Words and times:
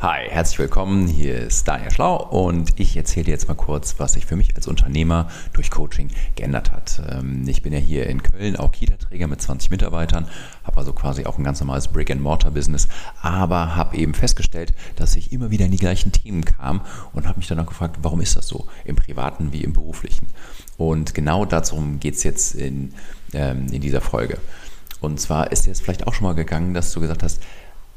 Hi, 0.00 0.28
herzlich 0.28 0.60
willkommen. 0.60 1.08
Hier 1.08 1.38
ist 1.38 1.66
Daniel 1.66 1.90
Schlau 1.90 2.22
und 2.22 2.78
ich 2.78 2.96
erzähle 2.96 3.24
dir 3.24 3.30
jetzt 3.32 3.48
mal 3.48 3.54
kurz, 3.54 3.96
was 3.98 4.12
sich 4.12 4.26
für 4.26 4.36
mich 4.36 4.54
als 4.54 4.68
Unternehmer 4.68 5.26
durch 5.54 5.72
Coaching 5.72 6.08
geändert 6.36 6.70
hat. 6.70 7.02
Ähm, 7.10 7.42
ich 7.48 7.62
bin 7.62 7.72
ja 7.72 7.80
hier 7.80 8.06
in 8.06 8.22
Köln 8.22 8.54
auch 8.54 8.70
Kita-Träger 8.70 9.26
mit 9.26 9.42
20 9.42 9.72
Mitarbeitern, 9.72 10.28
habe 10.62 10.76
also 10.76 10.92
quasi 10.92 11.26
auch 11.26 11.36
ein 11.36 11.42
ganz 11.42 11.58
normales 11.58 11.88
Brick-and-Mortar-Business, 11.88 12.86
aber 13.22 13.74
habe 13.74 13.96
eben 13.96 14.14
festgestellt, 14.14 14.72
dass 14.94 15.16
ich 15.16 15.32
immer 15.32 15.50
wieder 15.50 15.64
in 15.64 15.72
die 15.72 15.78
gleichen 15.78 16.12
Themen 16.12 16.44
kam 16.44 16.82
und 17.12 17.26
habe 17.26 17.38
mich 17.38 17.48
dann 17.48 17.58
auch 17.58 17.66
gefragt, 17.66 17.96
warum 18.00 18.20
ist 18.20 18.36
das 18.36 18.46
so, 18.46 18.68
im 18.84 18.94
privaten 18.94 19.52
wie 19.52 19.64
im 19.64 19.72
beruflichen. 19.72 20.28
Und 20.76 21.12
genau 21.12 21.44
darum 21.44 21.98
geht 21.98 22.14
es 22.14 22.22
jetzt 22.22 22.54
in, 22.54 22.94
ähm, 23.32 23.66
in 23.72 23.80
dieser 23.80 24.00
Folge. 24.00 24.38
Und 25.00 25.20
zwar 25.20 25.50
ist 25.50 25.66
dir 25.66 25.70
jetzt 25.70 25.82
vielleicht 25.82 26.06
auch 26.06 26.14
schon 26.14 26.28
mal 26.28 26.34
gegangen, 26.34 26.72
dass 26.72 26.92
du 26.92 27.00
gesagt 27.00 27.24
hast, 27.24 27.42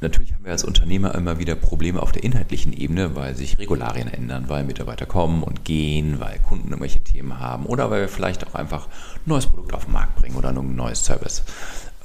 Natürlich 0.01 0.33
haben 0.33 0.43
wir 0.43 0.51
als 0.51 0.63
Unternehmer 0.63 1.13
immer 1.13 1.37
wieder 1.37 1.53
Probleme 1.53 2.01
auf 2.01 2.11
der 2.11 2.23
inhaltlichen 2.23 2.73
Ebene, 2.73 3.15
weil 3.15 3.35
sich 3.35 3.59
Regularien 3.59 4.07
ändern, 4.07 4.45
weil 4.47 4.63
Mitarbeiter 4.63 5.05
kommen 5.05 5.43
und 5.43 5.63
gehen, 5.63 6.19
weil 6.19 6.39
Kunden 6.39 6.69
irgendwelche 6.69 7.03
Themen 7.03 7.39
haben 7.39 7.67
oder 7.67 7.91
weil 7.91 8.01
wir 8.01 8.09
vielleicht 8.09 8.47
auch 8.47 8.55
einfach 8.55 8.87
ein 8.87 9.21
neues 9.27 9.45
Produkt 9.45 9.75
auf 9.75 9.85
den 9.85 9.93
Markt 9.93 10.15
bringen 10.15 10.35
oder 10.35 10.49
ein 10.49 10.75
neues 10.75 11.05
Service. 11.05 11.43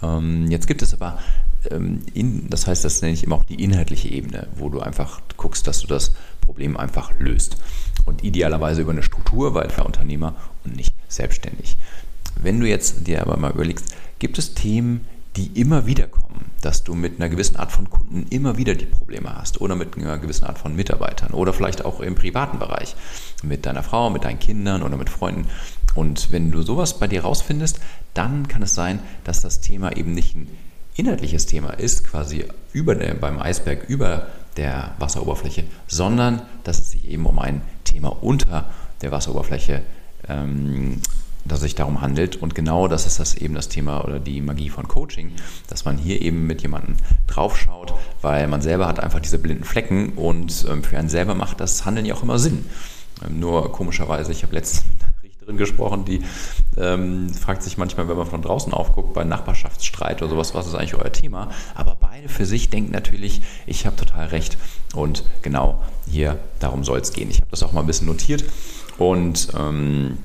Ähm, 0.03 0.51
jetzt 0.51 0.67
gibt 0.67 0.83
es 0.83 0.93
aber, 0.93 1.19
ähm, 1.71 2.03
das 2.51 2.67
heißt, 2.67 2.85
das 2.85 3.01
nenne 3.01 3.15
ich 3.15 3.25
immer 3.25 3.37
auch 3.37 3.45
die 3.45 3.65
inhaltliche 3.65 4.11
Ebene, 4.11 4.47
wo 4.57 4.69
du 4.69 4.81
einfach 4.81 5.23
guckst, 5.39 5.67
dass 5.67 5.81
du 5.81 5.87
das 5.87 6.13
Problem 6.43 6.77
einfach 6.77 7.19
löst. 7.19 7.57
Und 8.05 8.23
idealerweise 8.23 8.83
über 8.83 8.93
eine 8.93 9.03
Struktur, 9.03 9.55
weil 9.55 9.71
für 9.71 9.85
Unternehmer 9.85 10.35
und 10.67 10.77
nicht 10.77 10.95
selbstständig. 11.09 11.79
Wenn 12.39 12.61
du 12.61 12.69
jetzt 12.69 13.07
dir 13.07 13.23
aber 13.23 13.39
mal 13.39 13.53
überlegst, 13.53 13.97
gibt 14.19 14.37
es 14.37 14.53
Themen, 14.53 15.07
die 15.37 15.61
immer 15.61 15.87
wieder 15.87 16.07
kommen, 16.07 16.51
dass 16.63 16.83
du 16.83 16.95
mit 16.95 17.21
einer 17.21 17.29
gewissen 17.29 17.57
Art 17.57 17.71
von 17.71 17.91
Kunden 17.91 18.27
immer 18.31 18.57
wieder 18.57 18.75
die 18.75 18.87
Probleme 18.87 19.37
hast 19.37 19.61
oder 19.61 19.77
mit 19.77 19.97
einer 19.97 20.19
gewissen 20.19 20.45
Art 20.45 20.59
von 20.59 20.75
Mitarbeitern 20.75 21.33
oder 21.33 21.53
vielleicht 21.53 21.85
auch 21.85 22.01
im 22.01 22.15
privaten 22.15 22.59
Bereich 22.59 22.97
mit 23.43 23.67
deiner 23.67 23.83
Frau, 23.83 24.11
mit 24.11 24.25
deinen 24.25 24.39
Kindern 24.39 24.83
oder 24.83 24.97
mit 24.97 25.11
Freunden. 25.11 25.47
Und 25.95 26.33
wenn 26.33 26.51
du 26.51 26.63
sowas 26.63 26.99
bei 26.99 27.07
dir 27.07 27.23
rausfindest, 27.23 27.81
dann 28.15 28.49
kann 28.49 28.63
es 28.63 28.75
sein, 28.75 29.01
dass 29.25 29.43
das 29.43 29.61
Thema 29.61 29.97
eben 29.97 30.13
nicht 30.13 30.35
ein 30.35 30.49
inhaltliches 30.97 31.47
Thema 31.47 31.71
ist, 31.71 32.05
quasi 32.05 32.47
über 32.73 32.95
der, 32.95 33.15
beim 33.15 33.39
Eisberg 33.39 33.89
über 33.89 34.29
der 34.57 34.95
Wasseroberfläche, 34.99 35.65
sondern 35.87 36.43
dass 36.65 36.79
es 36.79 36.91
sich 36.93 37.09
eben 37.09 37.27
um 37.27 37.39
ein 37.39 37.61
Thema 37.85 38.23
unter 38.23 38.71
der 39.03 39.13
Wasseroberfläche 39.13 39.83
ähm, 40.29 41.01
dass 41.49 41.61
sich 41.61 41.75
darum 41.75 42.01
handelt. 42.01 42.37
Und 42.37 42.55
genau 42.55 42.89
das 42.89 43.07
ist 43.07 43.21
das 43.21 43.35
eben 43.35 43.55
das 43.55 43.69
Thema 43.69 44.05
oder 44.05 44.21
die 44.21 44.41
Magie 44.41 44.71
von 44.71 44.89
Coaching, 44.89 45.33
dass 45.69 45.85
man 45.85 45.99
hier 45.99 46.21
eben 46.23 46.47
mit 46.47 46.63
jemandem 46.63 46.97
draufschaut, 47.27 47.95
weil 48.23 48.49
man 48.49 48.63
selber 48.63 48.87
hat 48.87 49.01
einfach 49.01 49.21
diese 49.21 49.39
blinden 49.39 49.65
Flecken 49.65 50.11
und 50.15 50.67
ähm, 50.71 50.83
für 50.83 50.99
einen 50.99 51.09
selber 51.09 51.35
macht 51.35 51.61
das 51.61 51.85
Handeln 51.85 52.07
ja 52.07 52.15
auch 52.15 52.23
immer 52.23 52.39
Sinn. 52.39 52.67
Ähm, 53.25 53.41
nur 53.41 53.73
komischerweise, 53.73 54.33
ich 54.33 54.43
habe 54.43 54.55
letztens 54.55 54.87
mit 54.89 55.03
einer 55.03 55.13
Richterin 55.23 55.57
gesprochen, 55.57 56.05
die 56.05 56.23
ähm, 56.77 57.33
fragt 57.33 57.63
sich 57.63 57.79
manchmal, 57.79 58.09
wenn 58.09 58.17
man 58.17 58.27
von 58.27 58.43
draußen 58.43 58.73
aufguckt, 58.73 59.15
bei 59.15 59.25
Nachbarschaftsstreit 59.25 60.23
oder 60.23 60.31
sowas, 60.31 60.55
was 60.55 60.67
ist 60.67 60.75
eigentlich 60.75 60.95
euer 60.95 61.13
Thema? 61.13 61.51
Aber 61.75 61.97
beide 61.99 62.29
für 62.29 62.47
sich 62.47 62.71
denken 62.71 62.93
natürlich, 62.93 63.43
ich 63.67 63.87
habe 63.87 63.97
total 63.97 64.27
recht. 64.29 64.59
Und 64.95 65.25
genau 65.43 65.83
hier, 66.09 66.39
darum 66.61 66.85
soll 66.85 67.01
es 67.01 67.13
gehen. 67.13 67.31
Ich 67.31 67.39
habe 67.39 67.51
das 67.51 67.63
auch 67.63 67.73
mal 67.73 67.81
ein 67.81 67.87
bisschen 67.87 68.07
notiert 68.07 68.45
und 68.99 69.49
ähm, 69.59 70.19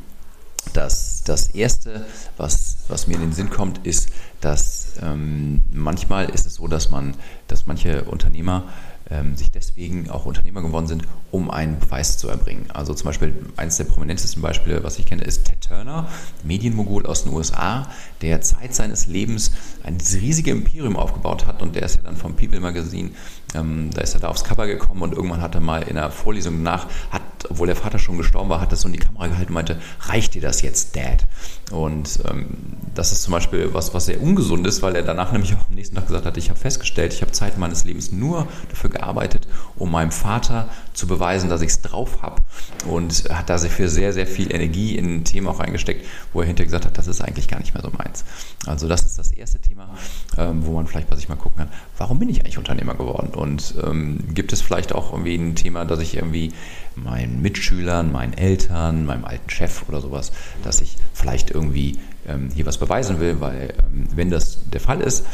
das, 0.74 1.24
das 1.24 1.48
Erste, 1.48 2.06
was, 2.38 2.78
was 2.88 3.08
mir 3.08 3.16
in 3.16 3.22
den 3.22 3.34
Sinn 3.34 3.50
kommt, 3.50 3.86
ist, 3.86 4.10
dass 4.40 4.94
ähm, 5.02 5.62
manchmal 5.72 6.30
ist 6.30 6.46
es 6.46 6.56
so, 6.56 6.68
dass 6.68 6.90
man, 6.90 7.16
dass 7.48 7.68
manche 7.68 8.04
Unternehmer 8.04 8.70
ähm, 9.12 9.36
sich 9.36 9.52
deswegen 9.52 10.10
auch 10.10 10.26
Unternehmer 10.26 10.62
geworden 10.62 10.88
sind, 10.88 11.04
um 11.32 11.52
einen 11.52 11.80
Beweis 11.80 12.18
zu 12.18 12.30
erbringen. 12.30 12.66
Also 12.74 12.94
zum 12.94 13.06
Beispiel 13.06 13.34
eines 13.58 13.78
der 13.78 13.84
prominentesten 13.84 14.42
Beispiele, 14.42 14.84
was 14.84 14.98
ich 15.00 15.06
kenne, 15.06 15.24
ist 15.24 15.46
Ted 15.46 15.62
Turner, 15.62 16.08
Medienmogul 16.44 17.06
aus 17.06 17.24
den 17.24 17.34
USA, 17.34 17.88
der 18.22 18.42
Zeit 18.42 18.74
seines 18.74 19.08
Lebens 19.08 19.52
ein 19.84 19.98
riesiges 20.00 20.54
Imperium 20.54 20.96
aufgebaut 20.96 21.46
hat 21.46 21.62
und 21.62 21.76
der 21.76 21.84
ist 21.84 21.98
ja 21.98 22.04
dann 22.04 22.16
vom 22.16 22.36
People 22.36 22.60
Magazine, 22.60 23.12
ähm, 23.54 23.90
da 23.94 24.02
ist 24.02 24.14
er 24.14 24.22
da 24.22 24.30
aufs 24.30 24.44
Cover 24.44 24.66
gekommen 24.68 25.02
und 25.02 25.14
irgendwann 25.14 25.42
hat 25.42 25.56
er 25.56 25.62
mal 25.62 25.84
in 25.84 25.98
einer 25.98 26.12
Vorlesung 26.12 26.64
nach, 26.64 26.88
hat 27.12 27.22
obwohl 27.50 27.68
der 27.68 27.76
Vater 27.76 28.00
schon 28.00 28.18
gestorben 28.18 28.50
war, 28.50 28.62
hat 28.62 28.72
das 28.72 28.82
so 28.82 28.88
in 28.88 28.94
die 28.94 29.00
Kamera 29.00 29.28
gehalten 29.28 29.50
und 29.50 29.56
meinte, 29.56 29.80
reicht 30.02 30.34
dir 30.34 30.42
das 30.42 30.62
jetzt, 30.62 30.96
Dad? 30.96 31.26
Und 31.72 32.20
ähm, 32.30 32.46
das 32.94 33.12
ist 33.12 33.24
zum 33.24 33.34
Beispiel 33.34 33.74
was, 33.74 33.94
was 33.94 34.06
sehr 34.06 34.22
ungesund 34.22 34.68
ist, 34.68 34.82
weil 34.82 34.96
er 34.96 35.04
danach 35.04 35.32
nämlich 35.32 35.56
auch 35.56 35.68
am 35.68 35.76
nächsten 35.76 35.96
Tag 35.96 36.08
gesagt 36.08 36.26
hat, 36.26 36.38
ich 36.38 36.50
habe 36.50 36.60
festgestellt, 36.60 37.14
ich 37.14 37.22
habe 37.22 37.32
Zeit 37.32 37.58
meines 37.58 37.84
Lebens 37.84 38.12
nur 38.12 38.48
dafür 38.70 38.90
gearbeitet, 38.90 39.01
um 39.78 39.92
meinem 39.92 40.12
Vater 40.12 40.70
zu 40.94 41.08
beweisen, 41.08 41.50
dass 41.50 41.62
ich 41.62 41.70
es 41.70 41.82
drauf 41.82 42.22
habe. 42.22 42.42
Und 42.88 43.26
hat 43.32 43.50
da 43.50 43.58
dafür 43.58 43.90
sehr, 43.90 44.14
sehr 44.14 44.28
viel 44.28 44.54
Energie 44.54 44.98
in 44.98 45.18
ein 45.18 45.24
Thema 45.24 45.52
auch 45.52 45.60
eingesteckt, 45.60 46.06
wo 46.34 46.42
er 46.42 46.48
hinterher 46.48 46.66
gesagt 46.66 46.86
hat, 46.86 46.98
das 46.98 47.08
ist 47.08 47.22
eigentlich 47.22 47.48
gar 47.48 47.60
nicht 47.60 47.74
mehr 47.74 47.84
so 47.84 47.92
meins. 47.98 48.24
Also 48.66 48.88
das 48.88 49.04
ist 49.04 49.18
das 49.18 49.32
erste 49.32 49.60
Thema, 49.60 49.90
ähm, 50.38 50.66
wo 50.66 50.74
man 50.74 50.88
vielleicht 50.88 51.10
bei 51.10 51.16
sich 51.16 51.30
mal 51.30 51.36
gucken 51.36 51.60
kann, 51.60 51.70
warum 51.98 52.20
bin 52.20 52.30
ich 52.30 52.42
eigentlich 52.42 52.58
Unternehmer 52.58 52.96
geworden? 52.96 53.34
Und 53.34 53.76
ähm, 53.84 54.20
gibt 54.34 54.54
es 54.54 54.62
vielleicht 54.62 54.94
auch 54.94 55.12
irgendwie 55.12 55.36
ein 55.36 55.56
Thema, 55.56 55.86
dass 55.86 56.00
ich 56.00 56.16
irgendwie 56.16 56.52
meinen 56.96 57.42
Mitschülern, 57.42 58.12
meinen 58.12 58.34
Eltern, 58.34 59.06
meinem 59.06 59.26
alten 59.26 59.50
Chef 59.50 59.88
oder 59.88 60.02
sowas, 60.02 60.32
dass 60.64 60.82
ich 60.82 60.98
vielleicht 61.14 61.52
irgendwie 61.52 62.00
hier 62.54 62.66
was 62.66 62.78
beweisen 62.78 63.20
will, 63.20 63.40
weil 63.40 63.74
ähm, 63.84 64.08
wenn 64.16 64.30
das 64.30 64.60
der 64.70 64.82
Fall 64.82 65.02
ist, 65.02 65.26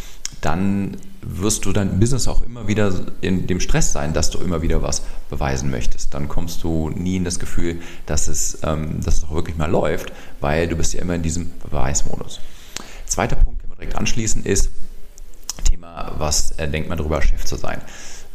dann 0.41 0.97
wirst 1.21 1.65
du 1.65 1.73
dein 1.73 1.99
Business 1.99 2.27
auch 2.27 2.41
immer 2.41 2.67
wieder 2.67 2.93
in 3.21 3.47
dem 3.47 3.59
Stress 3.59 3.91
sein, 3.91 4.13
dass 4.13 4.29
du 4.29 4.39
immer 4.39 4.61
wieder 4.61 4.81
was 4.81 5.03
beweisen 5.29 5.69
möchtest. 5.71 6.13
Dann 6.13 6.27
kommst 6.27 6.63
du 6.63 6.89
nie 6.89 7.17
in 7.17 7.23
das 7.23 7.39
Gefühl, 7.39 7.81
dass 8.05 8.27
es, 8.27 8.59
ähm, 8.63 9.01
dass 9.03 9.17
es 9.17 9.23
auch 9.23 9.33
wirklich 9.33 9.57
mal 9.57 9.69
läuft, 9.69 10.11
weil 10.39 10.67
du 10.67 10.75
bist 10.75 10.93
ja 10.93 11.01
immer 11.01 11.15
in 11.15 11.23
diesem 11.23 11.51
Beweismodus. 11.59 12.39
Zweiter 13.05 13.35
Punkt, 13.35 13.63
den 13.63 13.69
wir 13.69 13.75
direkt 13.75 13.95
anschließen, 13.95 14.45
ist 14.45 14.69
Thema, 15.63 16.13
was 16.17 16.51
äh, 16.51 16.67
denkt 16.67 16.89
man 16.89 16.97
darüber, 16.97 17.21
Chef 17.21 17.45
zu 17.45 17.55
sein. 17.55 17.81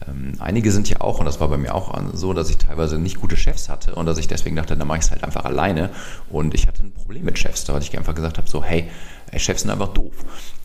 Ähm, 0.09 0.35
einige 0.39 0.71
sind 0.73 0.89
ja 0.89 1.01
auch, 1.01 1.19
und 1.19 1.27
das 1.27 1.41
war 1.41 1.49
bei 1.49 1.57
mir 1.57 1.75
auch 1.75 1.99
so, 2.13 2.33
dass 2.33 2.51
ich 2.51 2.59
teilweise 2.59 2.99
nicht 2.99 3.21
gute 3.21 3.37
Chefs 3.37 3.69
hatte 3.69 3.95
und 3.95 4.07
dass 4.07 4.19
ich 4.19 4.29
deswegen 4.29 4.57
dachte, 4.57 4.77
dann 4.77 4.87
mache 4.87 4.99
ich 4.99 5.05
es 5.05 5.11
halt 5.11 5.25
einfach 5.25 5.45
alleine. 5.45 5.91
Und 6.31 6.55
ich 6.55 6.67
hatte 6.67 6.83
ein 6.83 6.93
Problem 6.93 7.25
mit 7.25 7.39
Chefs, 7.39 7.65
da 7.65 7.79
ich 7.79 7.97
einfach 7.97 8.15
gesagt 8.15 8.39
habe, 8.39 8.49
so, 8.49 8.63
hey, 8.63 8.89
Chefs 9.37 9.63
sind 9.63 9.71
einfach 9.71 9.89
doof, 9.89 10.13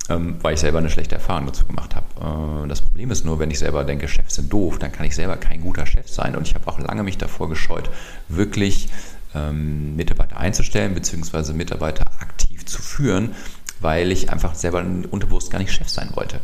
ähm, 0.10 0.38
weil 0.42 0.54
ich 0.54 0.60
selber 0.60 0.80
eine 0.80 0.90
schlechte 0.90 1.16
Erfahrung 1.16 1.46
dazu 1.46 1.66
gemacht 1.66 1.96
habe. 1.96 2.66
Äh, 2.66 2.68
das 2.68 2.82
Problem 2.82 3.12
ist 3.12 3.26
nur, 3.26 3.40
wenn 3.40 3.52
ich 3.52 3.60
selber 3.60 3.84
denke, 3.84 4.08
Chefs 4.08 4.36
sind 4.36 4.52
doof, 4.52 4.80
dann 4.80 4.92
kann 4.92 5.06
ich 5.06 5.16
selber 5.16 5.38
kein 5.38 5.62
guter 5.62 5.86
Chef 5.86 6.10
sein. 6.10 6.36
Und 6.36 6.48
ich 6.48 6.56
habe 6.56 6.68
auch 6.68 6.80
lange 6.80 7.04
mich 7.04 7.18
davor 7.18 7.50
gescheut, 7.50 7.90
wirklich 8.28 8.90
ähm, 9.36 9.96
Mitarbeiter 9.96 10.38
einzustellen, 10.38 10.94
beziehungsweise 10.94 11.54
Mitarbeiter 11.54 12.06
aktiv 12.20 12.66
zu 12.66 12.82
führen, 12.82 13.36
weil 13.80 14.12
ich 14.12 14.32
einfach 14.32 14.56
selber 14.56 14.80
unterbewusst 15.12 15.52
gar 15.52 15.60
nicht 15.60 15.72
Chef 15.72 15.90
sein 15.90 16.10
wollte. 16.14 16.40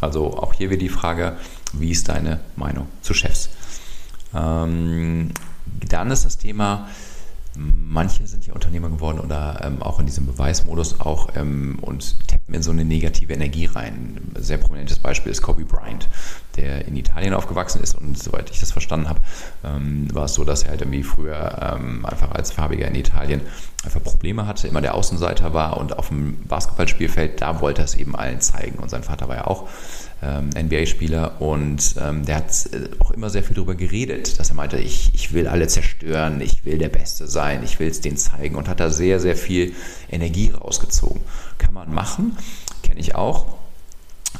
Also 0.00 0.36
auch 0.36 0.54
hier 0.54 0.70
wieder 0.70 0.78
die 0.78 0.88
Frage, 0.88 1.36
wie 1.72 1.90
ist 1.90 2.08
deine 2.08 2.40
Meinung 2.56 2.86
zu 3.02 3.14
Chefs? 3.14 3.50
Ähm, 4.34 5.30
dann 5.88 6.10
ist 6.10 6.24
das 6.24 6.38
Thema, 6.38 6.88
manche 7.56 8.26
sind 8.26 8.46
ja 8.46 8.54
Unternehmer 8.54 8.88
geworden 8.88 9.18
oder 9.18 9.60
ähm, 9.64 9.82
auch 9.82 9.98
in 9.98 10.06
diesem 10.06 10.26
Beweismodus 10.26 11.00
auch 11.00 11.30
ähm, 11.34 11.78
und 11.80 12.28
tappen 12.28 12.54
in 12.54 12.62
so 12.62 12.70
eine 12.70 12.84
negative 12.84 13.32
Energie 13.32 13.66
rein. 13.66 14.20
Ein 14.34 14.42
sehr 14.42 14.58
prominentes 14.58 14.98
Beispiel 14.98 15.32
ist 15.32 15.42
Kobe 15.42 15.64
Bryant, 15.64 16.08
der 16.56 16.86
in 16.86 16.96
Italien 16.96 17.34
aufgewachsen 17.34 17.82
ist 17.82 17.94
und 17.94 18.16
soweit 18.22 18.50
ich 18.50 18.60
das 18.60 18.72
verstanden 18.72 19.08
habe, 19.08 19.20
ähm, 19.76 20.08
war 20.12 20.24
es 20.24 20.34
so, 20.34 20.44
dass 20.44 20.64
er 20.64 20.70
halt 20.70 20.82
irgendwie 20.82 21.02
früher 21.02 21.76
ähm, 21.76 22.04
einfach 22.04 22.32
als 22.32 22.52
Farbiger 22.52 22.88
in 22.88 22.94
Italien 22.94 23.42
einfach 23.84 24.02
Probleme 24.02 24.46
hatte, 24.46 24.68
immer 24.68 24.80
der 24.80 24.94
Außenseiter 24.94 25.54
war 25.54 25.78
und 25.78 25.98
auf 25.98 26.08
dem 26.08 26.44
Basketballspielfeld, 26.46 27.40
da 27.40 27.60
wollte 27.60 27.82
er 27.82 27.86
es 27.86 27.94
eben 27.94 28.14
allen 28.14 28.40
zeigen 28.40 28.78
und 28.78 28.90
sein 28.90 29.02
Vater 29.02 29.28
war 29.28 29.36
ja 29.36 29.46
auch 29.46 29.68
ähm, 30.22 30.50
NBA-Spieler 30.50 31.40
und 31.40 31.94
ähm, 31.98 32.26
der 32.26 32.36
hat 32.36 32.50
äh, 32.72 32.90
auch 32.98 33.10
immer 33.10 33.30
sehr 33.30 33.42
viel 33.42 33.56
darüber 33.56 33.74
geredet, 33.74 34.38
dass 34.38 34.50
er 34.50 34.54
meinte, 34.54 34.78
ich, 34.78 35.14
ich 35.14 35.32
will 35.32 35.48
alle 35.48 35.66
zerstören, 35.66 36.40
ich 36.40 36.64
will 36.64 36.78
der 36.78 36.90
Beste 36.90 37.26
sein, 37.26 37.62
ich 37.64 37.78
will 37.78 37.88
es 37.88 38.00
denen 38.00 38.18
zeigen 38.18 38.56
und 38.56 38.68
hat 38.68 38.80
da 38.80 38.90
sehr, 38.90 39.18
sehr 39.18 39.36
viel 39.36 39.74
Energie 40.10 40.50
rausgezogen. 40.50 41.22
Kann 41.56 41.72
man 41.72 41.92
machen, 41.94 42.36
kenne 42.82 43.00
ich 43.00 43.14
auch. 43.14 43.59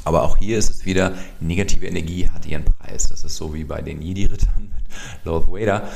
Aber 0.05 0.23
auch 0.23 0.39
hier 0.39 0.59
ist 0.59 0.71
es 0.71 0.87
wieder, 0.87 1.15
negative 1.41 1.87
Energie 1.87 2.29
hat 2.29 2.47
ihren 2.47 2.65
Preis. 2.65 3.09
Das 3.09 3.25
ist 3.25 3.37
so 3.37 3.55
wie 3.55 3.65
bei 3.65 3.83
den 3.83 4.01
Jedi-Rittern 4.01 4.71
mit 4.75 4.85
Darth 5.25 5.49
Vader. 5.49 5.89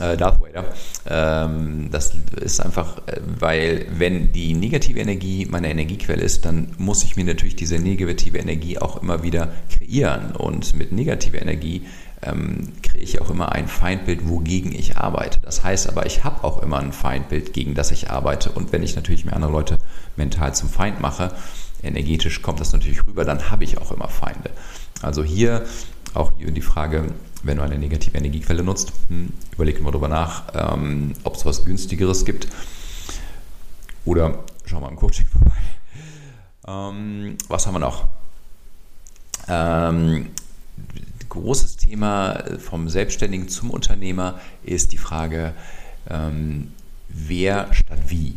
Äh, 0.00 0.16
Darth 0.16 0.40
Vader. 0.40 0.64
Ähm, 1.06 1.88
das 1.90 2.12
ist 2.40 2.60
einfach, 2.60 2.98
äh, 3.06 3.20
weil 3.38 3.86
wenn 3.90 4.32
die 4.32 4.54
negative 4.54 4.98
Energie 4.98 5.46
meine 5.50 5.70
Energiequelle 5.70 6.22
ist, 6.22 6.44
dann 6.44 6.68
muss 6.78 7.04
ich 7.04 7.16
mir 7.16 7.24
natürlich 7.24 7.56
diese 7.56 7.78
negative 7.78 8.38
Energie 8.38 8.78
auch 8.78 9.02
immer 9.02 9.22
wieder 9.22 9.52
kreieren. 9.68 10.34
Und 10.36 10.74
mit 10.74 10.92
negativer 10.92 11.42
Energie 11.42 11.82
ähm, 12.22 12.72
kriege 12.82 13.04
ich 13.04 13.20
auch 13.20 13.30
immer 13.30 13.52
ein 13.52 13.68
Feindbild, 13.68 14.28
wogegen 14.28 14.72
ich 14.72 14.96
arbeite. 14.96 15.40
Das 15.40 15.64
heißt 15.64 15.88
aber, 15.88 16.06
ich 16.06 16.24
habe 16.24 16.44
auch 16.44 16.62
immer 16.62 16.78
ein 16.78 16.92
Feindbild, 16.92 17.52
gegen 17.52 17.74
das 17.74 17.90
ich 17.90 18.10
arbeite. 18.10 18.50
Und 18.50 18.72
wenn 18.72 18.82
ich 18.82 18.96
natürlich 18.96 19.24
mir 19.24 19.32
andere 19.32 19.52
Leute 19.52 19.78
mental 20.16 20.54
zum 20.54 20.68
Feind 20.68 21.00
mache, 21.00 21.32
energetisch 21.82 22.42
kommt 22.42 22.60
das 22.60 22.72
natürlich 22.72 23.06
rüber, 23.06 23.24
dann 23.24 23.50
habe 23.50 23.64
ich 23.64 23.78
auch 23.78 23.92
immer 23.92 24.08
Feinde. 24.08 24.50
Also 25.02 25.24
hier 25.24 25.64
auch 26.14 26.32
die 26.38 26.60
Frage, 26.60 27.06
wenn 27.42 27.56
du 27.56 27.62
eine 27.62 27.78
negative 27.78 28.16
Energiequelle 28.16 28.62
nutzt, 28.62 28.92
hm, 29.08 29.32
überleg 29.52 29.80
mal 29.82 29.90
darüber 29.90 30.08
nach, 30.08 30.44
ähm, 30.54 31.14
ob 31.24 31.36
es 31.36 31.46
was 31.46 31.64
günstigeres 31.64 32.24
gibt. 32.24 32.48
Oder 34.04 34.44
schau 34.66 34.80
mal 34.80 34.88
im 34.88 34.96
Coaching 34.96 35.26
vorbei. 35.32 35.52
Ähm, 36.66 37.36
was 37.48 37.66
haben 37.66 37.74
wir 37.74 37.78
noch? 37.78 38.08
Ähm, 39.48 40.30
großes 41.28 41.76
Thema 41.76 42.44
vom 42.58 42.88
Selbstständigen 42.88 43.48
zum 43.48 43.70
Unternehmer 43.70 44.40
ist 44.64 44.92
die 44.92 44.98
Frage, 44.98 45.54
ähm, 46.08 46.72
wer 47.08 47.72
statt 47.72 48.00
wie. 48.08 48.34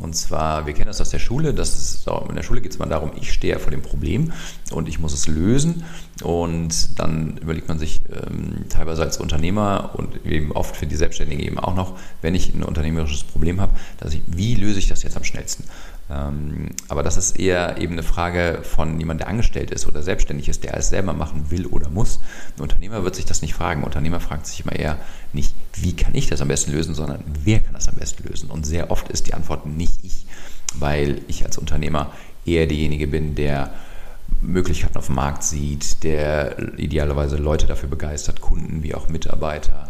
Und 0.00 0.16
zwar, 0.16 0.66
wir 0.66 0.74
kennen 0.74 0.88
das 0.88 1.00
aus 1.00 1.10
der 1.10 1.20
Schule, 1.20 1.54
das 1.54 1.74
ist, 1.74 2.08
in 2.28 2.34
der 2.34 2.42
Schule 2.42 2.60
geht 2.60 2.72
es 2.72 2.78
mal 2.78 2.88
darum, 2.88 3.12
ich 3.14 3.32
stehe 3.32 3.58
vor 3.60 3.70
dem 3.70 3.82
Problem 3.82 4.32
und 4.72 4.88
ich 4.88 4.98
muss 4.98 5.12
es 5.12 5.28
lösen. 5.28 5.84
Und 6.22 6.98
dann 6.98 7.38
überlegt 7.38 7.68
man 7.68 7.78
sich 7.78 8.00
ähm, 8.10 8.68
teilweise 8.68 9.02
als 9.02 9.18
Unternehmer 9.18 9.90
und 9.94 10.24
eben 10.26 10.52
oft 10.52 10.76
für 10.76 10.86
die 10.86 10.96
Selbstständigen 10.96 11.44
eben 11.44 11.58
auch 11.58 11.74
noch, 11.74 11.96
wenn 12.22 12.34
ich 12.34 12.54
ein 12.54 12.64
unternehmerisches 12.64 13.22
Problem 13.22 13.60
habe, 13.60 13.72
dass 13.98 14.14
ich, 14.14 14.22
wie 14.26 14.56
löse 14.56 14.80
ich 14.80 14.88
das 14.88 15.02
jetzt 15.04 15.16
am 15.16 15.24
schnellsten? 15.24 15.64
Ähm, 16.10 16.70
aber 16.88 17.02
das 17.02 17.16
ist 17.16 17.38
eher 17.38 17.78
eben 17.78 17.94
eine 17.94 18.02
Frage 18.02 18.60
von 18.62 18.98
jemandem, 18.98 19.24
der 19.24 19.28
angestellt 19.28 19.70
ist 19.70 19.86
oder 19.86 20.02
selbstständig 20.02 20.48
ist, 20.48 20.64
der 20.64 20.74
alles 20.74 20.90
selber 20.90 21.12
machen 21.14 21.50
will 21.50 21.66
oder 21.66 21.88
muss. 21.88 22.20
Ein 22.56 22.62
Unternehmer 22.62 23.04
wird 23.04 23.14
sich 23.14 23.24
das 23.24 23.42
nicht 23.42 23.54
fragen. 23.54 23.80
Ein 23.80 23.84
Unternehmer 23.84 24.20
fragt 24.20 24.46
sich 24.46 24.60
immer 24.60 24.76
eher 24.76 24.98
nicht, 25.32 25.54
wie 25.74 25.96
kann 25.96 26.14
ich 26.14 26.26
das 26.26 26.42
am 26.42 26.48
besten 26.48 26.72
lösen, 26.72 26.94
sondern 26.94 27.24
wer 27.42 27.60
kann 27.60 27.74
das 27.74 27.88
am 27.88 27.96
besten 27.96 28.28
lösen. 28.28 28.50
Und 28.50 28.66
sehr 28.66 28.90
oft 28.90 29.08
ist 29.08 29.26
die 29.26 29.34
Antwort 29.34 29.66
nicht 29.66 30.04
ich, 30.04 30.26
weil 30.74 31.22
ich 31.28 31.44
als 31.44 31.56
Unternehmer 31.56 32.12
eher 32.44 32.66
derjenige 32.66 33.06
bin, 33.06 33.34
der 33.34 33.72
Möglichkeiten 34.42 34.98
auf 34.98 35.06
dem 35.06 35.14
Markt 35.14 35.42
sieht, 35.42 36.02
der 36.04 36.78
idealerweise 36.78 37.36
Leute 37.36 37.66
dafür 37.66 37.88
begeistert, 37.88 38.42
Kunden 38.42 38.82
wie 38.82 38.94
auch 38.94 39.08
Mitarbeiter 39.08 39.88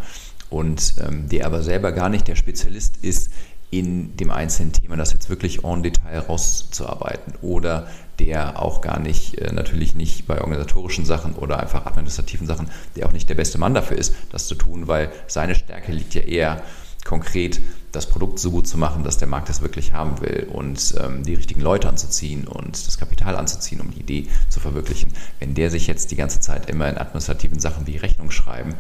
und 0.51 0.95
ähm, 1.05 1.29
der 1.29 1.47
aber 1.47 1.63
selber 1.63 1.91
gar 1.91 2.09
nicht 2.09 2.29
der 2.29 2.37
Spezialist 2.37 2.99
ist 3.03 3.31
in 3.79 4.17
dem 4.17 4.31
einzelnen 4.31 4.73
Thema, 4.73 4.97
das 4.97 5.13
jetzt 5.13 5.29
wirklich 5.31 5.65
en 5.65 5.83
Detail 5.83 6.19
rauszuarbeiten 6.19 7.35
oder 7.43 7.87
der 8.19 8.61
auch 8.63 8.81
gar 8.81 9.01
nicht, 9.01 9.39
äh, 9.39 9.53
natürlich 9.53 9.95
nicht 9.95 10.27
bei 10.27 10.41
organisatorischen 10.41 11.05
Sachen 11.05 11.35
oder 11.35 11.59
einfach 11.59 11.87
administrativen 11.87 12.47
Sachen, 12.47 12.71
der 12.97 13.07
auch 13.07 13.13
nicht 13.13 13.29
der 13.29 13.35
beste 13.35 13.59
Mann 13.59 13.75
dafür 13.75 13.99
ist, 13.99 14.15
das 14.31 14.47
zu 14.47 14.55
tun, 14.55 14.87
weil 14.87 15.11
seine 15.27 15.55
Stärke 15.55 15.93
liegt 15.93 16.15
ja 16.15 16.23
eher 16.23 16.63
konkret, 17.05 17.61
das 17.93 18.09
Produkt 18.09 18.39
so 18.41 18.51
gut 18.51 18.67
zu 18.67 18.77
machen, 18.77 19.05
dass 19.05 19.19
der 19.19 19.29
Markt 19.29 19.49
das 19.49 19.63
wirklich 19.63 19.93
haben 19.93 20.21
will 20.21 20.49
und 20.53 20.95
ähm, 21.01 21.23
die 21.23 21.35
richtigen 21.35 21.61
Leute 21.61 21.89
anzuziehen 21.89 22.47
und 22.49 22.87
das 22.87 22.99
Kapital 22.99 23.37
anzuziehen, 23.37 23.81
um 23.81 23.91
die 23.93 24.01
Idee 24.01 24.27
zu 24.49 24.59
verwirklichen. 24.59 25.13
Wenn 25.39 25.55
der 25.55 25.71
sich 25.71 25.87
jetzt 25.87 26.11
die 26.11 26.17
ganze 26.17 26.41
Zeit 26.41 26.69
immer 26.69 26.89
in 26.89 26.99
administrativen 26.99 27.61
Sachen 27.61 27.87
wie 27.87 27.97
Rechnung 27.97 28.31
schreiben 28.31 28.75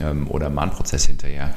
ähm, 0.00 0.28
oder 0.30 0.50
Mahnprozess 0.50 1.06
hinterher 1.06 1.54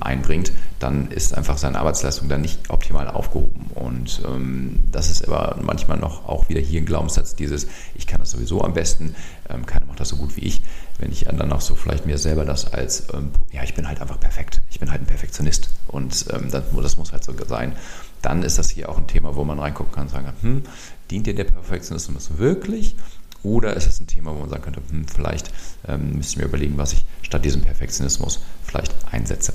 einbringt, 0.00 0.52
dann 0.78 1.10
ist 1.10 1.34
einfach 1.34 1.58
seine 1.58 1.78
Arbeitsleistung 1.78 2.28
dann 2.28 2.40
nicht 2.40 2.70
optimal 2.70 3.08
aufgehoben. 3.08 3.66
Und 3.74 4.22
ähm, 4.26 4.80
das 4.90 5.10
ist 5.10 5.26
aber 5.26 5.58
manchmal 5.62 5.98
noch 5.98 6.26
auch 6.26 6.48
wieder 6.48 6.60
hier 6.60 6.80
ein 6.80 6.86
Glaubenssatz, 6.86 7.34
dieses, 7.34 7.66
ich 7.94 8.06
kann 8.06 8.20
das 8.20 8.30
sowieso 8.30 8.62
am 8.62 8.72
besten, 8.72 9.14
ähm, 9.48 9.66
keiner 9.66 9.86
macht 9.86 10.00
das 10.00 10.08
so 10.08 10.16
gut 10.16 10.36
wie 10.36 10.42
ich. 10.42 10.62
Wenn 10.98 11.12
ich 11.12 11.24
dann 11.24 11.52
auch 11.52 11.60
so 11.60 11.74
vielleicht 11.74 12.06
mir 12.06 12.18
selber 12.18 12.44
das 12.44 12.72
als, 12.72 13.06
ähm, 13.12 13.30
ja, 13.52 13.62
ich 13.62 13.74
bin 13.74 13.86
halt 13.86 14.00
einfach 14.00 14.18
perfekt, 14.18 14.62
ich 14.70 14.80
bin 14.80 14.90
halt 14.90 15.02
ein 15.02 15.06
Perfektionist 15.06 15.70
und 15.86 16.24
ähm, 16.32 16.50
das, 16.50 16.64
das, 16.74 16.96
muss 16.96 17.12
halt 17.12 17.22
so 17.22 17.32
sein, 17.46 17.76
dann 18.22 18.42
ist 18.42 18.58
das 18.58 18.70
hier 18.70 18.88
auch 18.88 18.98
ein 18.98 19.06
Thema, 19.06 19.36
wo 19.36 19.44
man 19.44 19.58
reingucken 19.58 19.92
kann 19.92 20.04
und 20.04 20.10
sagen, 20.10 20.32
hm, 20.40 20.62
dient 21.10 21.26
dir 21.26 21.34
der 21.34 21.44
Perfektionismus 21.44 22.38
wirklich? 22.38 22.96
Oder 23.42 23.74
ist 23.74 23.86
es 23.86 24.00
ein 24.00 24.06
Thema, 24.06 24.34
wo 24.34 24.40
man 24.40 24.50
sagen 24.50 24.62
könnte, 24.62 24.82
hm, 24.90 25.06
vielleicht 25.06 25.50
ähm, 25.86 26.16
müsste 26.16 26.32
ich 26.32 26.38
mir 26.38 26.44
überlegen, 26.44 26.76
was 26.76 26.92
ich 26.92 27.04
statt 27.22 27.44
diesem 27.44 27.62
Perfektionismus 27.62 28.40
vielleicht 28.64 28.94
einsetze. 29.10 29.52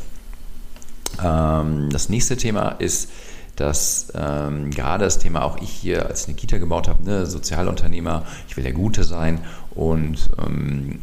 Ähm, 1.23 1.89
das 1.89 2.09
nächste 2.09 2.37
Thema 2.37 2.69
ist, 2.69 3.09
dass 3.55 4.11
ähm, 4.15 4.71
gerade 4.71 5.05
das 5.05 5.19
Thema 5.19 5.43
auch 5.43 5.61
ich 5.61 5.69
hier 5.69 6.07
als 6.07 6.25
eine 6.25 6.35
Kita 6.35 6.57
gebaut 6.57 6.87
habe, 6.87 7.03
ne, 7.03 7.25
Sozialunternehmer, 7.25 8.25
ich 8.47 8.57
will 8.57 8.63
der 8.63 8.73
Gute 8.73 9.03
sein 9.03 9.39
und 9.71 10.31
ähm, 10.39 11.01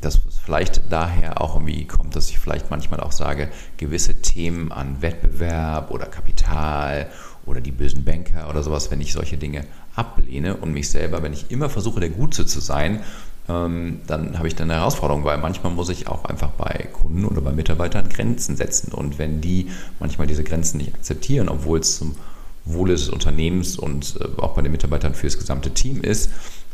das 0.00 0.20
vielleicht 0.44 0.92
daher 0.92 1.40
auch 1.40 1.54
irgendwie 1.54 1.86
kommt, 1.86 2.16
dass 2.16 2.28
ich 2.30 2.38
vielleicht 2.38 2.70
manchmal 2.70 3.00
auch 3.00 3.12
sage, 3.12 3.48
gewisse 3.76 4.20
Themen 4.20 4.72
an 4.72 5.00
Wettbewerb 5.02 5.90
oder 5.90 6.06
Kapital 6.06 7.08
oder 7.46 7.60
die 7.60 7.70
bösen 7.70 8.04
Banker 8.04 8.50
oder 8.50 8.62
sowas, 8.62 8.90
wenn 8.90 9.00
ich 9.00 9.12
solche 9.12 9.38
Dinge 9.38 9.64
ablehne 9.96 10.56
und 10.56 10.72
mich 10.72 10.90
selber, 10.90 11.22
wenn 11.22 11.32
ich 11.32 11.50
immer 11.50 11.68
versuche, 11.68 12.00
der 12.00 12.10
Gute 12.10 12.46
zu 12.46 12.60
sein, 12.60 13.00
ähm, 13.48 14.00
dann 14.06 14.38
habe 14.38 14.48
ich 14.48 14.54
dann 14.54 14.70
eine 14.70 14.80
Herausforderung, 14.80 15.24
weil 15.24 15.38
manchmal 15.38 15.72
muss 15.72 15.88
ich 15.88 16.08
auch 16.08 16.24
einfach 16.24 16.50
bei 16.50 16.88
Kunden 16.92 17.24
oder 17.24 17.40
bei 17.40 17.52
Mitarbeitern 17.52 18.08
Grenzen 18.08 18.56
setzen. 18.56 18.92
Und 18.92 19.18
wenn 19.18 19.40
die 19.40 19.70
manchmal 20.00 20.26
diese 20.26 20.44
Grenzen 20.44 20.78
nicht 20.78 20.94
akzeptieren, 20.94 21.48
obwohl 21.48 21.80
es 21.80 21.98
zum 21.98 22.16
Wohle 22.64 22.92
des 22.94 23.10
Unternehmens 23.10 23.78
und 23.78 24.16
äh, 24.20 24.40
auch 24.40 24.54
bei 24.54 24.62
den 24.62 24.72
Mitarbeitern 24.72 25.14
für 25.14 25.26
das 25.26 25.38
gesamte 25.38 25.70
Team 25.70 26.00
ist, 26.00 26.30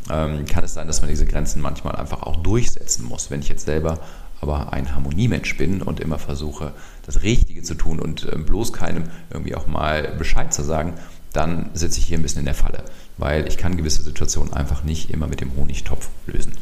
ähm, 0.09 0.45
kann 0.45 0.63
es 0.63 0.73
sein, 0.73 0.87
dass 0.87 1.01
man 1.01 1.09
diese 1.09 1.25
Grenzen 1.25 1.61
manchmal 1.61 1.95
einfach 1.95 2.23
auch 2.23 2.37
durchsetzen 2.37 3.05
muss. 3.05 3.29
Wenn 3.29 3.41
ich 3.41 3.49
jetzt 3.49 3.65
selber 3.65 3.99
aber 4.39 4.73
ein 4.73 4.95
Harmoniemensch 4.95 5.57
bin 5.57 5.81
und 5.83 5.99
immer 5.99 6.17
versuche, 6.17 6.73
das 7.05 7.21
Richtige 7.21 7.61
zu 7.61 7.75
tun 7.75 7.99
und 7.99 8.23
äh, 8.31 8.37
bloß 8.37 8.73
keinem 8.73 9.03
irgendwie 9.29 9.55
auch 9.55 9.67
mal 9.67 10.15
Bescheid 10.17 10.53
zu 10.53 10.63
sagen, 10.63 10.93
dann 11.33 11.69
sitze 11.73 11.99
ich 11.99 12.05
hier 12.05 12.17
ein 12.17 12.23
bisschen 12.23 12.39
in 12.39 12.45
der 12.45 12.55
Falle, 12.55 12.83
weil 13.21 13.47
ich 13.47 13.57
kann 13.57 13.77
gewisse 13.77 14.01
Situationen 14.01 14.51
einfach 14.51 14.83
nicht 14.83 15.11
immer 15.11 15.27
mit 15.27 15.41
dem 15.41 15.55
Honigtopf 15.55 16.09
lösen. 16.25 16.53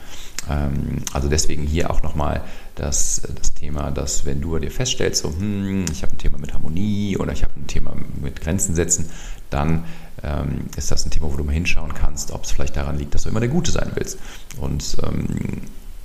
Ähm, 0.50 1.04
also 1.14 1.30
deswegen 1.30 1.64
hier 1.64 1.90
auch 1.90 2.04
nochmal 2.04 2.42
das, 2.76 3.22
das 3.36 3.54
Thema, 3.54 3.92
dass 3.92 4.26
wenn 4.26 4.42
du 4.42 4.60
dir 4.60 4.70
feststellst, 4.70 5.24
so, 5.24 5.30
hm, 5.30 5.86
ich 5.92 6.04
habe 6.04 6.14
ein 6.14 6.18
Thema 6.18 6.38
mit 6.38 6.54
Harmonie 6.54 7.18
oder 7.18 7.32
ich 7.32 7.44
habe 7.44 7.54
ein 7.56 7.68
Thema 7.68 7.96
mit 8.22 8.42
Grenzen 8.42 8.76
setzen, 8.76 9.10
dann 9.50 9.86
ähm, 10.22 10.66
ist 10.76 10.92
das 10.92 11.06
ein 11.06 11.12
Thema, 11.12 11.32
wo 11.32 11.38
du 11.38 11.46
mal 11.46 11.54
hinschauen 11.54 11.94
kannst, 11.94 12.32
ob 12.32 12.44
es 12.44 12.52
vielleicht 12.52 12.76
daran 12.76 12.98
liegt, 12.98 13.16
dass 13.16 13.24
du 13.24 13.30
immer 13.30 13.40
der 13.40 13.50
Gute 13.50 13.72
sein 13.72 13.92
willst. 13.96 14.20
Und 14.60 14.98
ähm, 15.04 15.62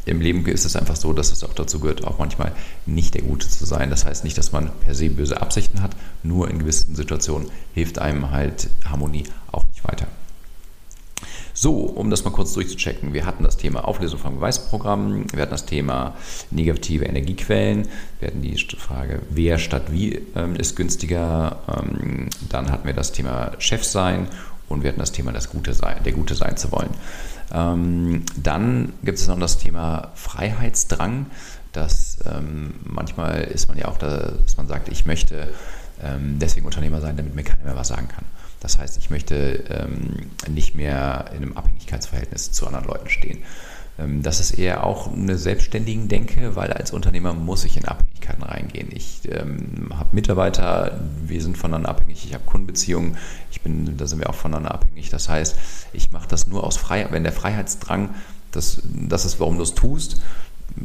im 0.06 0.20
Leben 0.20 0.46
ist 0.46 0.64
es 0.64 0.76
einfach 0.76 0.96
so, 0.96 1.12
dass 1.12 1.32
es 1.32 1.42
auch 1.42 1.54
dazu 1.54 1.80
gehört, 1.80 2.04
auch 2.04 2.18
manchmal 2.18 2.52
nicht 2.86 3.14
der 3.14 3.22
Gute 3.22 3.48
zu 3.48 3.64
sein. 3.64 3.90
Das 3.90 4.04
heißt 4.04 4.22
nicht, 4.22 4.38
dass 4.38 4.52
man 4.52 4.70
per 4.80 4.94
se 4.94 5.08
böse 5.08 5.40
Absichten 5.40 5.82
hat, 5.82 5.96
nur 6.22 6.48
in 6.48 6.60
gewissen 6.60 6.94
Situationen 6.94 7.50
hilft 7.74 7.98
einem 7.98 8.30
halt 8.30 8.68
Harmonie 8.84 9.24
auch 9.50 9.64
nicht 9.66 9.82
weiter. 9.84 10.06
So, 11.56 11.82
um 11.82 12.10
das 12.10 12.24
mal 12.24 12.32
kurz 12.32 12.52
durchzuchecken. 12.52 13.14
Wir 13.14 13.26
hatten 13.26 13.44
das 13.44 13.56
Thema 13.56 13.86
Auflösung 13.86 14.18
von 14.18 14.34
Beweisprogrammen, 14.34 15.32
wir 15.32 15.42
hatten 15.42 15.52
das 15.52 15.66
Thema 15.66 16.16
negative 16.50 17.04
Energiequellen, 17.04 17.86
wir 18.18 18.28
hatten 18.28 18.42
die 18.42 18.58
Frage, 18.76 19.22
wer 19.30 19.58
statt 19.58 19.84
wie 19.92 20.20
ähm, 20.34 20.56
ist 20.56 20.74
günstiger, 20.74 21.58
ähm, 21.68 22.28
dann 22.48 22.72
hatten 22.72 22.86
wir 22.86 22.92
das 22.92 23.12
Thema 23.12 23.52
Chef 23.58 23.84
sein 23.84 24.26
und 24.68 24.82
wir 24.82 24.88
hatten 24.88 24.98
das 24.98 25.12
Thema 25.12 25.30
das 25.30 25.48
Gute 25.48 25.74
sein, 25.74 26.02
der 26.04 26.12
Gute 26.12 26.34
sein 26.34 26.56
zu 26.56 26.72
wollen. 26.72 26.90
Ähm, 27.52 28.24
dann 28.36 28.92
gibt 29.04 29.18
es 29.18 29.28
noch 29.28 29.38
das 29.38 29.56
Thema 29.56 30.10
Freiheitsdrang. 30.16 31.26
Das, 31.70 32.18
ähm, 32.26 32.74
manchmal 32.82 33.42
ist 33.42 33.68
man 33.68 33.78
ja 33.78 33.86
auch 33.86 33.98
da, 33.98 34.32
dass 34.44 34.56
man 34.56 34.66
sagt, 34.66 34.88
ich 34.88 35.06
möchte 35.06 35.48
ähm, 36.02 36.40
deswegen 36.40 36.66
Unternehmer 36.66 37.00
sein, 37.00 37.16
damit 37.16 37.36
mir 37.36 37.44
keiner 37.44 37.62
mehr 37.62 37.76
was 37.76 37.88
sagen 37.88 38.08
kann. 38.08 38.24
Das 38.64 38.78
heißt, 38.78 38.96
ich 38.96 39.10
möchte 39.10 39.62
ähm, 39.68 40.30
nicht 40.48 40.74
mehr 40.74 41.26
in 41.32 41.42
einem 41.42 41.52
Abhängigkeitsverhältnis 41.52 42.50
zu 42.50 42.66
anderen 42.66 42.86
Leuten 42.86 43.10
stehen. 43.10 43.42
Ähm, 43.98 44.22
das 44.22 44.40
ist 44.40 44.52
eher 44.52 44.84
auch 44.84 45.12
eine 45.12 45.36
selbstständigen 45.36 46.08
Denke, 46.08 46.56
weil 46.56 46.72
als 46.72 46.90
Unternehmer 46.90 47.34
muss 47.34 47.66
ich 47.66 47.76
in 47.76 47.84
Abhängigkeiten 47.84 48.42
reingehen. 48.42 48.88
Ich 48.90 49.28
ähm, 49.30 49.90
habe 49.94 50.08
Mitarbeiter, 50.12 50.98
wir 51.26 51.42
sind 51.42 51.58
voneinander 51.58 51.90
abhängig, 51.90 52.24
ich 52.24 52.32
habe 52.32 52.44
Kundenbeziehungen, 52.46 53.18
ich 53.50 53.60
bin, 53.60 53.98
da 53.98 54.06
sind 54.06 54.20
wir 54.20 54.30
auch 54.30 54.34
voneinander 54.34 54.72
abhängig. 54.72 55.10
Das 55.10 55.28
heißt, 55.28 55.56
ich 55.92 56.10
mache 56.10 56.26
das 56.26 56.46
nur 56.46 56.64
aus 56.64 56.78
Freiheit, 56.78 57.12
wenn 57.12 57.22
der 57.22 57.34
Freiheitsdrang, 57.34 58.14
das, 58.50 58.80
das 58.84 59.26
ist, 59.26 59.40
warum 59.40 59.58
du 59.58 59.62
es 59.62 59.74
tust. 59.74 60.22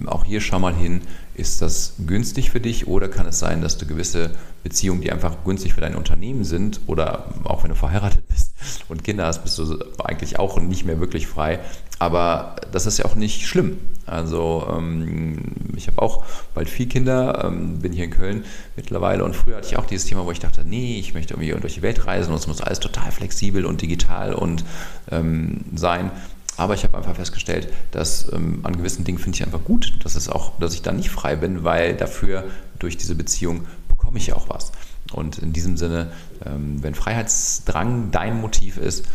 Auch 0.06 0.26
hier 0.26 0.42
schau 0.42 0.60
mal 0.60 0.76
hin, 0.76 1.02
ist 1.36 1.62
das 1.62 1.94
günstig 2.06 2.52
für 2.52 2.60
dich 2.60 2.88
oder 2.88 3.08
kann 3.08 3.26
es 3.26 3.40
sein, 3.40 3.62
dass 3.62 3.78
du 3.78 3.86
gewisse 3.86 4.32
Beziehungen, 4.64 5.02
die 5.02 5.12
einfach 5.12 5.38
günstig 5.46 5.74
für 5.74 5.82
dein 5.82 5.96
Unternehmen 5.96 6.44
sind 6.44 6.82
oder 6.88 7.26
auch 7.44 7.64
wenn 7.64 7.70
du 7.70 7.76
verheiratet 7.76 8.28
bist 8.28 8.54
und 8.90 9.04
Kinder 9.04 9.26
hast, 9.26 9.44
bist 9.44 9.58
du 9.58 9.80
eigentlich 10.04 10.38
auch 10.38 10.60
nicht 10.60 10.86
mehr 10.86 11.00
wirklich 11.00 11.28
frei. 11.28 11.60
Aber 11.98 12.56
das 12.72 12.86
ist 12.86 12.98
ja 12.98 13.06
auch 13.06 13.16
nicht 13.16 13.46
schlimm. 13.46 13.78
Also 14.06 14.68
ähm, 14.72 15.38
ich 15.76 15.88
habe 15.88 16.02
auch 16.02 16.26
bald 16.54 16.70
vier 16.70 16.88
Kinder, 16.88 17.44
ähm, 17.46 17.80
bin 17.80 17.94
hier 17.94 18.06
in 18.06 18.12
Köln 18.12 18.44
mittlerweile 18.76 19.24
und 19.24 19.36
früher 19.36 19.58
hatte 19.58 19.68
ich 19.68 19.78
auch 19.78 19.86
dieses 19.86 20.08
Thema, 20.08 20.26
wo 20.26 20.32
ich 20.32 20.40
dachte, 20.40 20.64
nee, 20.66 20.98
ich 21.00 21.14
möchte 21.14 21.34
irgendwie 21.36 21.52
durch 21.60 21.76
die 21.76 21.82
Welt 21.82 22.08
reisen 22.08 22.32
und 22.32 22.40
es 22.40 22.48
muss 22.48 22.62
alles 22.62 22.80
total 22.80 23.12
flexibel 23.12 23.66
und 23.66 23.82
digital 23.82 24.34
und 24.34 24.66
ähm, 25.12 25.66
sein. 25.76 26.12
Aber 26.60 26.74
ich 26.74 26.84
habe 26.84 26.98
einfach 26.98 27.16
festgestellt, 27.16 27.72
dass 27.92 28.30
ähm, 28.34 28.60
an 28.64 28.76
gewissen 28.76 29.06
Dingen 29.06 29.18
finde 29.18 29.38
ich 29.38 29.46
einfach 29.46 29.64
gut, 29.64 29.94
dass 30.04 30.16
es 30.16 30.28
auch, 30.28 30.60
dass 30.60 30.74
ich 30.74 30.82
da 30.82 30.92
nicht 30.92 31.10
frei 31.10 31.38
bin, 31.38 31.64
weil 31.64 31.96
dafür 31.96 32.44
durch 32.80 32.98
diese 32.98 33.16
Beziehung 33.16 33.66
bekomme 33.88 34.18
ich 34.18 34.28
ja 34.28 34.36
auch 34.36 34.50
was. 34.50 34.74
Und 35.14 35.38
in 35.38 35.54
diesem 35.54 35.78
Sinne, 35.78 36.12
ähm, 36.46 36.84
wenn 36.84 36.96
Freiheitsdrang 36.96 38.12
dein 38.12 38.42
Motiv 38.42 38.76
ist, 38.78 39.06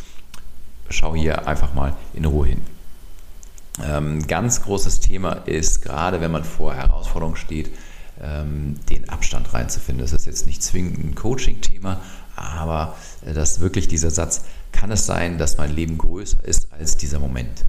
schau 0.88 1.14
hier 1.14 1.46
einfach 1.46 1.74
mal 1.74 1.94
in 2.14 2.24
Ruhe 2.24 2.46
hin. 2.46 2.62
Ähm, 3.84 4.26
ganz 4.26 4.62
großes 4.62 5.00
Thema 5.00 5.32
ist, 5.44 5.82
gerade 5.82 6.22
wenn 6.22 6.30
man 6.30 6.44
vor 6.44 6.72
Herausforderungen 6.74 7.36
steht, 7.36 7.70
ähm, 8.22 8.80
den 8.88 9.10
Abstand 9.10 9.52
reinzufinden. 9.52 10.02
Das 10.02 10.14
ist 10.14 10.24
jetzt 10.24 10.46
nicht 10.46 10.62
zwingend 10.62 10.98
ein 10.98 11.14
Coaching-Thema, 11.14 12.00
aber 12.36 12.96
äh, 13.24 13.32
dass 13.32 13.60
wirklich 13.60 13.88
dieser 13.88 14.10
Satz, 14.10 14.42
kann 14.72 14.90
es 14.90 15.06
sein, 15.06 15.38
dass 15.38 15.56
mein 15.56 15.74
Leben 15.74 15.98
größer 15.98 16.44
ist 16.44 16.68
als 16.72 16.96
dieser 16.96 17.18
Moment? 17.20 17.64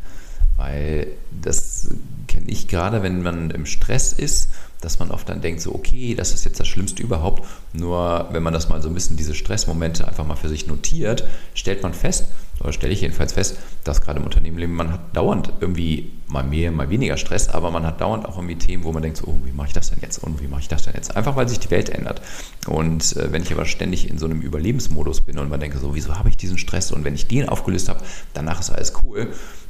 Weil 0.57 1.07
das 1.31 1.89
kenne 2.27 2.47
ich 2.47 2.67
gerade, 2.67 3.03
wenn 3.03 3.21
man 3.21 3.51
im 3.51 3.65
Stress 3.65 4.13
ist, 4.13 4.49
dass 4.81 4.99
man 4.99 5.11
oft 5.11 5.27
dann 5.27 5.41
denkt, 5.41 5.61
so, 5.61 5.73
okay, 5.73 6.15
das 6.15 6.33
ist 6.33 6.45
jetzt 6.45 6.59
das 6.59 6.67
Schlimmste 6.67 7.01
überhaupt. 7.01 7.43
Nur 7.73 8.27
wenn 8.31 8.43
man 8.43 8.53
das 8.53 8.69
mal 8.69 8.81
so 8.81 8.87
ein 8.87 8.93
bisschen, 8.93 9.17
diese 9.17 9.33
Stressmomente 9.33 10.07
einfach 10.07 10.25
mal 10.25 10.35
für 10.35 10.49
sich 10.49 10.67
notiert, 10.67 11.27
stellt 11.53 11.83
man 11.83 11.93
fest, 11.93 12.25
oder 12.59 12.73
stelle 12.73 12.93
ich 12.93 13.01
jedenfalls 13.01 13.33
fest, 13.33 13.57
dass 13.83 14.01
gerade 14.01 14.19
im 14.19 14.25
Unternehmensleben 14.25 14.75
man 14.75 14.91
hat 14.91 15.15
dauernd 15.15 15.51
irgendwie 15.59 16.11
mal 16.27 16.43
mehr, 16.43 16.71
mal 16.71 16.89
weniger 16.89 17.17
Stress, 17.17 17.49
aber 17.49 17.69
man 17.71 17.85
hat 17.85 18.01
dauernd 18.01 18.25
auch 18.25 18.37
irgendwie 18.37 18.55
Themen, 18.55 18.83
wo 18.83 18.91
man 18.91 19.03
denkt, 19.03 19.17
so, 19.17 19.27
oh, 19.27 19.39
wie 19.45 19.51
mache 19.51 19.67
ich 19.67 19.73
das 19.73 19.89
denn 19.89 19.99
jetzt 20.01 20.19
und 20.19 20.41
wie 20.41 20.47
mache 20.47 20.61
ich 20.61 20.67
das 20.67 20.83
denn 20.83 20.93
jetzt? 20.95 21.15
Einfach 21.15 21.35
weil 21.35 21.47
sich 21.47 21.59
die 21.59 21.69
Welt 21.71 21.89
ändert. 21.89 22.21
Und 22.67 23.15
äh, 23.17 23.31
wenn 23.31 23.43
ich 23.43 23.51
aber 23.51 23.65
ständig 23.65 24.09
in 24.09 24.17
so 24.17 24.25
einem 24.25 24.41
Überlebensmodus 24.41 25.21
bin 25.21 25.37
und 25.37 25.49
man 25.49 25.59
denke 25.59 25.77
so, 25.77 25.95
wieso 25.95 26.17
habe 26.17 26.29
ich 26.29 26.37
diesen 26.37 26.57
Stress 26.57 26.91
und 26.91 27.03
wenn 27.03 27.15
ich 27.15 27.27
den 27.27 27.47
aufgelöst 27.47 27.89
habe, 27.89 27.99
danach 28.33 28.59
ist 28.59 28.71
alles 28.71 28.93
cool, 29.03 29.29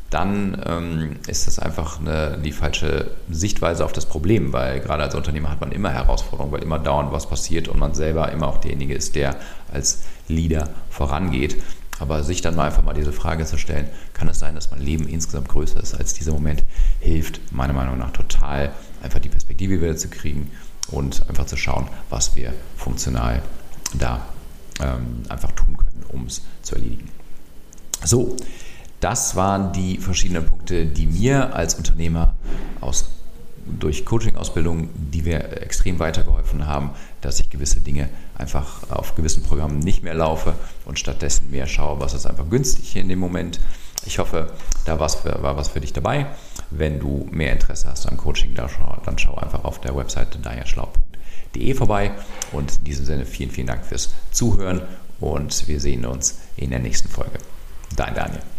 dann 0.09 0.61
ähm, 0.65 1.15
ist 1.27 1.47
das 1.47 1.59
einfach 1.59 1.99
eine, 1.99 2.37
die 2.37 2.51
falsche 2.51 3.11
Sichtweise 3.29 3.83
auf 3.83 3.91
das 3.91 4.05
Problem, 4.05 4.53
weil 4.53 4.79
gerade 4.79 5.03
als 5.03 5.15
Unternehmer 5.15 5.49
hat 5.49 5.59
man 5.59 5.71
immer 5.71 5.89
Herausforderungen, 5.89 6.53
weil 6.53 6.63
immer 6.63 6.79
dauernd 6.79 7.11
was 7.11 7.27
passiert 7.27 7.67
und 7.67 7.79
man 7.79 7.95
selber 7.95 8.31
immer 8.31 8.47
auch 8.47 8.59
derjenige 8.59 8.93
ist, 8.93 9.15
der 9.15 9.35
als 9.73 10.03
Leader 10.27 10.69
vorangeht. 10.89 11.57
Aber 11.99 12.23
sich 12.23 12.41
dann 12.41 12.55
mal 12.55 12.65
einfach 12.67 12.83
mal 12.83 12.93
diese 12.93 13.13
Frage 13.13 13.45
zu 13.45 13.57
stellen, 13.57 13.87
kann 14.13 14.27
es 14.27 14.39
sein, 14.39 14.55
dass 14.55 14.71
mein 14.71 14.81
Leben 14.81 15.07
insgesamt 15.07 15.47
größer 15.47 15.81
ist 15.81 15.93
als 15.93 16.13
dieser 16.13 16.33
Moment, 16.33 16.63
hilft 16.99 17.39
meiner 17.53 17.73
Meinung 17.73 17.97
nach 17.97 18.11
total, 18.11 18.71
einfach 19.01 19.19
die 19.19 19.29
Perspektive 19.29 19.81
wieder 19.81 19.95
zu 19.95 20.09
kriegen 20.09 20.51
und 20.89 21.27
einfach 21.29 21.45
zu 21.45 21.57
schauen, 21.57 21.87
was 22.09 22.35
wir 22.35 22.53
funktional 22.75 23.41
da 23.93 24.25
ähm, 24.81 25.23
einfach 25.29 25.51
tun 25.51 25.77
können, 25.77 26.03
um 26.09 26.25
es 26.25 26.41
zu 26.61 26.75
erledigen. 26.75 27.09
So, 28.03 28.35
das 28.99 29.35
waren 29.35 29.71
die 29.73 29.97
verschiedenen 29.97 30.45
Punkte, 30.45 30.85
die 30.85 31.05
mir 31.05 31.55
als 31.55 31.75
Unternehmer 31.75 32.35
aus, 32.81 33.09
durch 33.65 34.05
Coaching-Ausbildung, 34.05 34.89
die 34.93 35.23
mir 35.23 35.61
extrem 35.61 35.99
weitergeholfen 35.99 36.67
haben, 36.67 36.91
dass 37.21 37.39
ich 37.39 37.49
gewisse 37.49 37.81
Dinge 37.81 38.09
einfach 38.37 38.89
auf 38.89 39.15
gewissen 39.15 39.43
Programmen 39.43 39.79
nicht 39.79 40.03
mehr 40.03 40.13
laufe 40.13 40.53
und 40.85 40.99
stattdessen 40.99 41.49
mehr 41.51 41.67
schaue, 41.67 41.99
was 41.99 42.13
ist 42.13 42.25
einfach 42.25 42.49
günstig 42.49 42.95
in 42.95 43.09
dem 43.09 43.19
Moment. 43.19 43.59
Ich 44.05 44.19
hoffe, 44.19 44.53
da 44.85 44.99
war 44.99 45.57
was 45.57 45.67
für 45.67 45.79
dich 45.81 45.93
dabei. 45.93 46.27
Wenn 46.69 46.99
du 46.99 47.27
mehr 47.31 47.53
Interesse 47.53 47.87
hast 47.89 48.05
an 48.07 48.17
Coaching, 48.17 48.53
dann 48.53 48.69
schau 49.17 49.35
einfach 49.35 49.63
auf 49.63 49.81
der 49.81 49.95
Webseite 49.95 50.37
daherschlau.de 50.39 51.73
vorbei. 51.73 52.11
Und 52.51 52.77
in 52.79 52.83
diesem 52.83 53.05
Sinne 53.05 53.25
vielen, 53.25 53.49
vielen 53.49 53.67
Dank 53.67 53.85
fürs 53.85 54.13
Zuhören 54.31 54.81
und 55.19 55.67
wir 55.67 55.79
sehen 55.79 56.05
uns 56.05 56.39
in 56.55 56.69
der 56.69 56.79
nächsten 56.79 57.09
Folge. 57.09 57.39
Dein 57.95 58.13
Daniel. 58.13 58.54